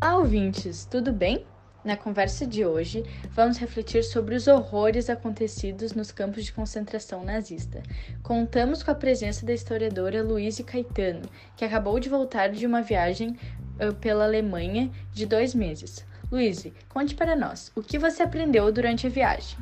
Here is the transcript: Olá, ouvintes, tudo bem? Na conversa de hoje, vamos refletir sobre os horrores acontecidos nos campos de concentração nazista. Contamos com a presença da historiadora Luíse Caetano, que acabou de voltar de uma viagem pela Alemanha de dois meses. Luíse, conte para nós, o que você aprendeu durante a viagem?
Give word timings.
Olá, 0.00 0.18
ouvintes, 0.18 0.84
tudo 0.84 1.12
bem? 1.12 1.44
Na 1.84 1.96
conversa 1.96 2.46
de 2.46 2.64
hoje, 2.64 3.04
vamos 3.30 3.58
refletir 3.58 4.04
sobre 4.04 4.36
os 4.36 4.46
horrores 4.46 5.10
acontecidos 5.10 5.92
nos 5.92 6.12
campos 6.12 6.44
de 6.44 6.52
concentração 6.52 7.24
nazista. 7.24 7.82
Contamos 8.22 8.80
com 8.80 8.92
a 8.92 8.94
presença 8.94 9.44
da 9.44 9.52
historiadora 9.52 10.22
Luíse 10.22 10.62
Caetano, 10.62 11.28
que 11.56 11.64
acabou 11.64 11.98
de 11.98 12.08
voltar 12.08 12.48
de 12.50 12.64
uma 12.64 12.80
viagem 12.80 13.36
pela 14.00 14.22
Alemanha 14.22 14.88
de 15.12 15.26
dois 15.26 15.52
meses. 15.52 16.06
Luíse, 16.30 16.72
conte 16.88 17.16
para 17.16 17.34
nós, 17.34 17.72
o 17.74 17.82
que 17.82 17.98
você 17.98 18.22
aprendeu 18.22 18.70
durante 18.70 19.08
a 19.08 19.10
viagem? 19.10 19.58